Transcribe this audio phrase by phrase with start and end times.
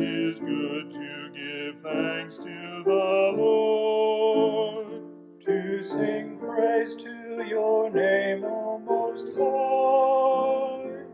[0.00, 5.02] is good to give thanks to the Lord.
[5.44, 11.04] To sing praise to your name, O Most High.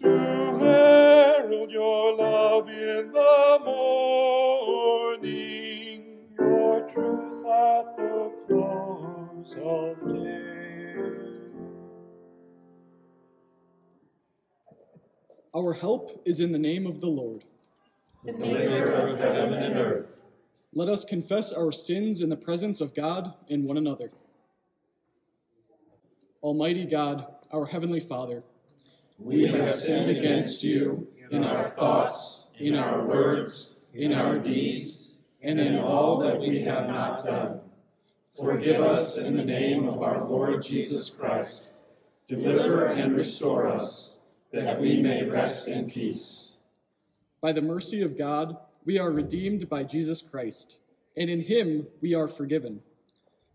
[0.00, 5.24] To herald your love in the morning.
[6.38, 10.44] Your truth at the close of day.
[15.54, 17.44] Our help is in the name of the Lord.
[18.24, 20.06] The maker of heaven and earth.
[20.72, 24.10] Let us confess our sins in the presence of God and one another.
[26.42, 28.42] Almighty God, our Heavenly Father,
[29.18, 35.60] We have sinned against you in our thoughts, in our words, in our deeds, and
[35.60, 37.60] in all that we have not done.
[38.36, 41.74] Forgive us in the name of our Lord Jesus Christ.
[42.26, 44.16] Deliver and restore us,
[44.52, 46.53] that we may rest in peace.
[47.44, 48.56] By the mercy of God,
[48.86, 50.78] we are redeemed by Jesus Christ,
[51.14, 52.80] and in Him we are forgiven.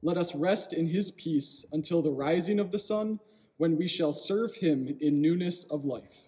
[0.03, 3.19] Let us rest in His peace until the rising of the sun,
[3.57, 6.27] when we shall serve Him in newness of life.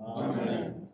[0.00, 0.86] Amen.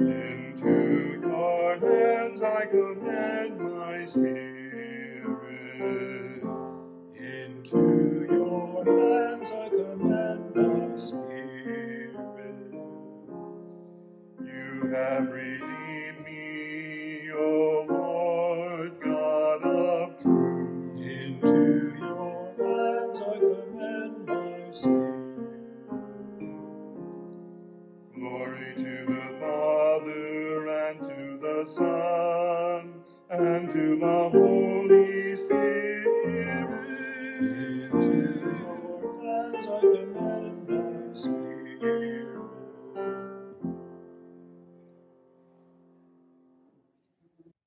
[0.00, 4.45] Into your hands I commend my spirit.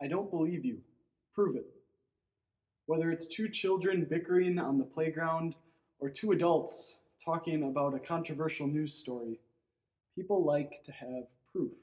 [0.01, 0.79] I don't believe you.
[1.33, 1.65] Prove it.
[2.85, 5.55] Whether it's two children bickering on the playground
[5.99, 9.39] or two adults talking about a controversial news story,
[10.15, 11.73] people like to have proof.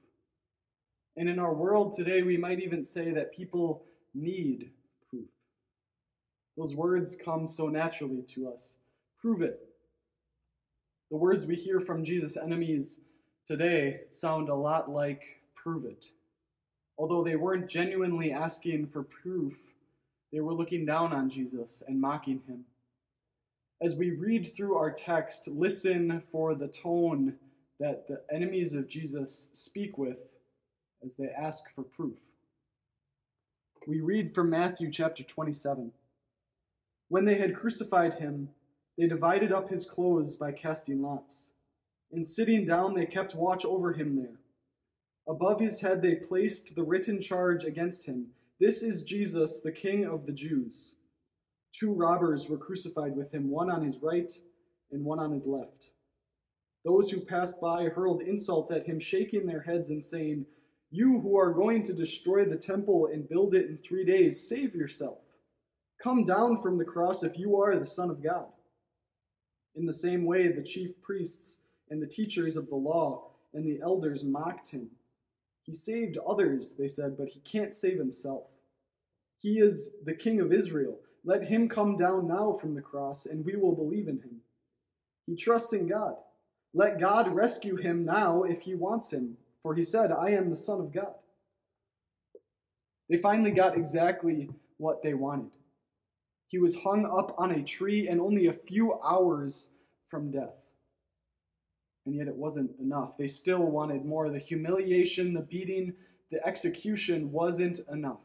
[1.16, 3.84] And in our world today, we might even say that people
[4.16, 4.70] need
[5.08, 5.28] proof.
[6.56, 8.78] Those words come so naturally to us.
[9.20, 9.60] Prove it.
[11.10, 13.00] The words we hear from Jesus' enemies
[13.46, 16.06] today sound a lot like prove it.
[16.98, 19.72] Although they weren't genuinely asking for proof,
[20.32, 22.64] they were looking down on Jesus and mocking him.
[23.80, 27.34] As we read through our text, listen for the tone
[27.78, 30.18] that the enemies of Jesus speak with
[31.04, 32.18] as they ask for proof.
[33.88, 35.92] We read from Matthew chapter 27.
[37.08, 38.48] When they had crucified him,
[38.98, 41.52] they divided up his clothes by casting lots.
[42.10, 44.40] And sitting down, they kept watch over him there.
[45.28, 50.04] Above his head they placed the written charge against him This is Jesus, the King
[50.04, 50.96] of the Jews.
[51.72, 54.32] Two robbers were crucified with him, one on his right
[54.90, 55.90] and one on his left.
[56.84, 60.46] Those who passed by hurled insults at him, shaking their heads and saying,
[60.96, 64.74] You who are going to destroy the temple and build it in three days, save
[64.74, 65.18] yourself.
[66.02, 68.46] Come down from the cross if you are the Son of God.
[69.74, 71.58] In the same way, the chief priests
[71.90, 74.88] and the teachers of the law and the elders mocked him.
[75.64, 78.52] He saved others, they said, but he can't save himself.
[79.38, 81.00] He is the King of Israel.
[81.26, 84.40] Let him come down now from the cross, and we will believe in him.
[85.26, 86.14] He trusts in God.
[86.72, 90.54] Let God rescue him now if he wants him, for he said, I am the
[90.54, 91.12] Son of God.
[93.10, 95.50] They finally got exactly what they wanted.
[96.46, 99.70] He was hung up on a tree and only a few hours
[100.08, 100.68] from death.
[102.06, 103.18] And yet it wasn't enough.
[103.18, 104.30] They still wanted more.
[104.30, 105.94] The humiliation, the beating,
[106.30, 108.22] the execution wasn't enough.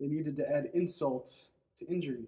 [0.00, 1.30] They needed to add insult
[1.78, 2.24] to injury.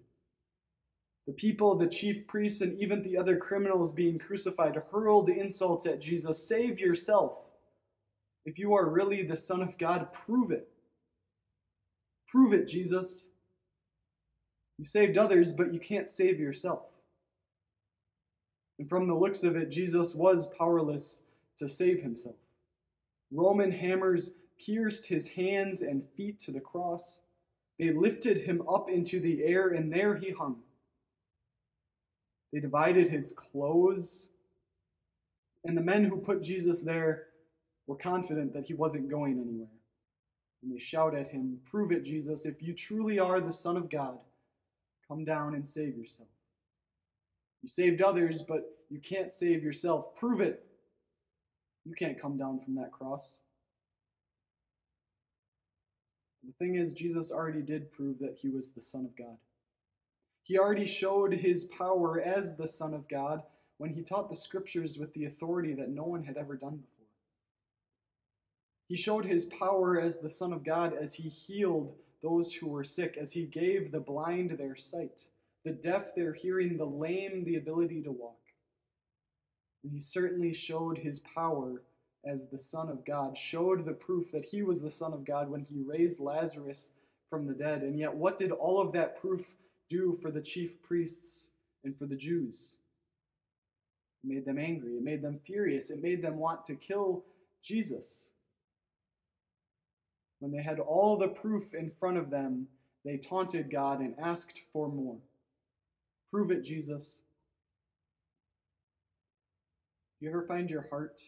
[1.27, 6.01] The people, the chief priests, and even the other criminals being crucified hurled insults at
[6.01, 6.47] Jesus.
[6.47, 7.39] Save yourself.
[8.45, 10.69] If you are really the Son of God, prove it.
[12.29, 13.29] Prove it, Jesus.
[14.79, 16.81] You saved others, but you can't save yourself.
[18.79, 21.23] And from the looks of it, Jesus was powerless
[21.59, 22.37] to save himself.
[23.31, 27.21] Roman hammers pierced his hands and feet to the cross.
[27.79, 30.57] They lifted him up into the air, and there he hung.
[32.53, 34.31] They divided his clothes.
[35.65, 37.27] And the men who put Jesus there
[37.93, 39.69] were confident that he wasn't going anywhere.
[40.63, 42.47] And they shout at him, Prove it, Jesus.
[42.47, 44.19] If you truly are the Son of God,
[45.13, 46.31] Come down and save yourself.
[47.61, 50.17] You saved others, but you can't save yourself.
[50.17, 50.65] Prove it.
[51.85, 53.41] You can't come down from that cross.
[56.43, 59.37] The thing is, Jesus already did prove that he was the Son of God.
[60.43, 63.43] He already showed his power as the Son of God
[63.77, 66.92] when he taught the scriptures with the authority that no one had ever done before.
[68.93, 72.85] He showed his power as the Son of God as he healed those who were
[72.85, 75.29] sick, as he gave the blind their sight,
[75.65, 78.37] the deaf their hearing, the lame the ability to walk.
[79.83, 81.81] And he certainly showed his power
[82.23, 85.49] as the Son of God, showed the proof that he was the Son of God
[85.49, 86.93] when he raised Lazarus
[87.31, 87.81] from the dead.
[87.81, 89.47] And yet, what did all of that proof
[89.89, 91.53] do for the chief priests
[91.83, 92.77] and for the Jews?
[94.23, 97.25] It made them angry, it made them furious, it made them want to kill
[97.63, 98.33] Jesus.
[100.43, 102.67] When they had all the proof in front of them,
[103.05, 105.19] they taunted God and asked for more.
[106.33, 107.23] Prove it, Jesus.
[110.19, 111.21] You ever find your heart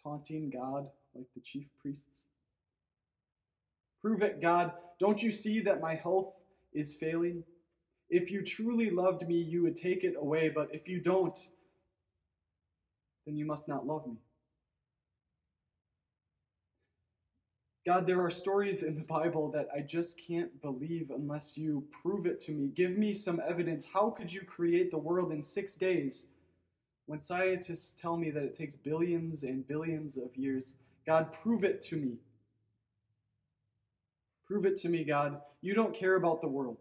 [0.00, 0.86] taunting God
[1.16, 2.26] like the chief priests?
[4.00, 4.70] Prove it, God.
[5.00, 6.32] Don't you see that my health
[6.72, 7.42] is failing?
[8.08, 11.36] If you truly loved me, you would take it away, but if you don't,
[13.26, 14.18] then you must not love me.
[17.86, 22.26] God, there are stories in the Bible that I just can't believe unless you prove
[22.26, 22.68] it to me.
[22.68, 23.88] Give me some evidence.
[23.90, 26.26] How could you create the world in six days
[27.06, 30.74] when scientists tell me that it takes billions and billions of years?
[31.06, 32.18] God, prove it to me.
[34.46, 35.40] Prove it to me, God.
[35.62, 36.76] You don't care about the world.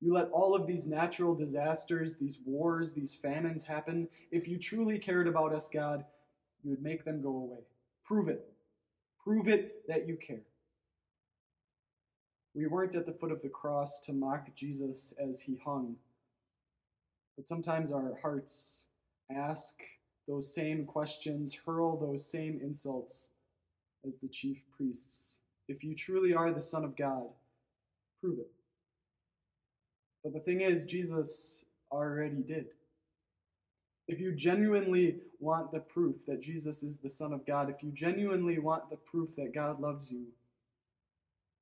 [0.00, 4.08] You let all of these natural disasters, these wars, these famines happen.
[4.32, 6.04] If you truly cared about us, God,
[6.64, 7.60] you would make them go away.
[8.04, 8.53] Prove it.
[9.24, 10.42] Prove it that you care.
[12.54, 15.96] We weren't at the foot of the cross to mock Jesus as he hung,
[17.36, 18.84] but sometimes our hearts
[19.34, 19.80] ask
[20.28, 23.28] those same questions, hurl those same insults
[24.06, 25.40] as the chief priests.
[25.68, 27.24] If you truly are the Son of God,
[28.20, 28.50] prove it.
[30.22, 32.66] But the thing is, Jesus already did.
[34.06, 37.90] If you genuinely want the proof that Jesus is the Son of God, if you
[37.90, 40.26] genuinely want the proof that God loves you,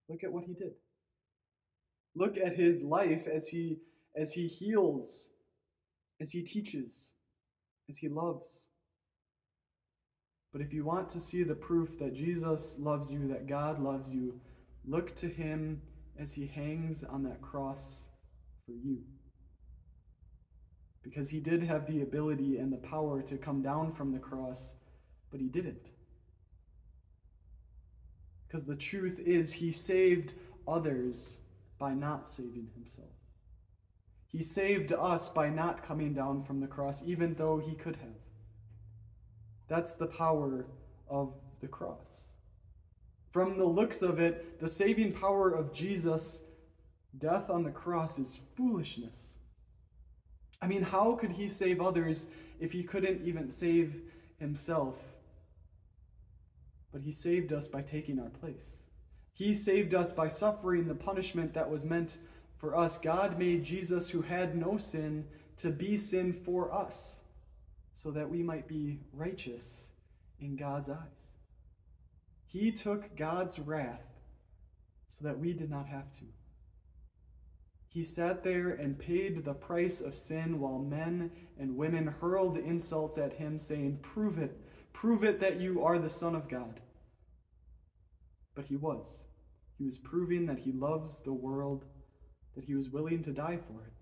[0.09, 0.73] look at what he did.
[2.15, 3.79] Look at his life as he
[4.15, 5.31] as he heals,
[6.21, 7.15] as he teaches,
[7.89, 8.67] as he loves.
[10.53, 14.13] But if you want to see the proof that Jesus loves you, that God loves
[14.13, 14.39] you,
[14.85, 15.81] look to him
[16.19, 18.09] as he hangs on that cross
[18.67, 18.99] for you
[21.03, 24.77] because he did have the ability and the power to come down from the cross,
[25.31, 25.91] but he didn't.
[28.47, 30.35] Because the truth is, he saved
[30.69, 31.39] others
[31.79, 33.09] by not saving himself.
[34.29, 38.23] He saved us by not coming down from the cross, even though he could have.
[39.69, 40.67] That's the power
[41.09, 42.23] of the cross.
[43.31, 46.43] From the looks of it, the saving power of Jesus,
[47.17, 49.39] death on the cross is foolishness.
[50.63, 52.29] I mean, how could he save others
[52.61, 54.01] if he couldn't even save
[54.39, 54.95] himself?
[56.93, 58.77] But he saved us by taking our place.
[59.33, 62.19] He saved us by suffering the punishment that was meant
[62.59, 62.97] for us.
[62.97, 65.25] God made Jesus, who had no sin,
[65.57, 67.19] to be sin for us,
[67.93, 69.89] so that we might be righteous
[70.39, 71.31] in God's eyes.
[72.47, 74.05] He took God's wrath
[75.09, 76.25] so that we did not have to.
[77.93, 83.19] He sat there and paid the price of sin while men and women hurled insults
[83.19, 84.59] at him, saying, Prove it,
[84.95, 86.81] prove it that you are the Son of God.
[88.55, 89.27] But he was.
[89.77, 91.85] He was proving that he loves the world,
[92.55, 93.93] that he was willing to die for it.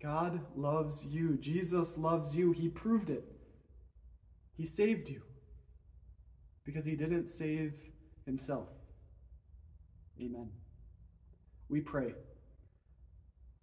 [0.00, 1.36] God loves you.
[1.38, 2.52] Jesus loves you.
[2.52, 3.24] He proved it.
[4.56, 5.22] He saved you
[6.64, 7.72] because he didn't save
[8.26, 8.68] himself.
[10.20, 10.50] Amen.
[11.68, 12.14] We pray.